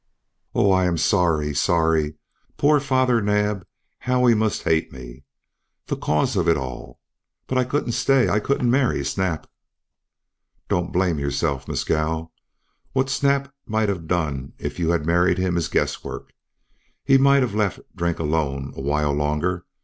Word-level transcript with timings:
"Oh, 0.55 0.71
I 0.71 0.85
am 0.85 0.97
sorry 0.97 1.53
sorry. 1.53 2.15
Poor 2.57 2.79
Father 2.79 3.21
Naab! 3.21 3.67
How 3.99 4.25
he 4.25 4.33
must 4.33 4.63
hate 4.63 4.91
me, 4.91 5.25
the 5.85 5.95
cause 5.95 6.35
of 6.35 6.47
it 6.49 6.57
all! 6.57 6.99
But 7.45 7.59
I 7.59 7.65
couldn't 7.65 7.91
stay 7.91 8.27
I 8.27 8.39
couldn't 8.39 8.71
marry 8.71 9.05
Snap." 9.05 9.45
"Don't 10.67 10.91
blame 10.91 11.19
yourself, 11.19 11.67
Mescal. 11.67 12.31
What 12.93 13.11
Snap 13.11 13.53
might 13.67 13.89
have 13.89 14.07
done 14.07 14.53
if 14.57 14.79
you 14.79 14.89
had 14.89 15.05
married 15.05 15.37
him 15.37 15.55
is 15.55 15.67
guesswork. 15.67 16.33
He 17.03 17.19
might 17.19 17.43
have 17.43 17.53
left 17.53 17.79
drink 17.95 18.17
alone 18.17 18.73
a 18.75 18.81
while 18.81 19.13
longer. 19.13 19.65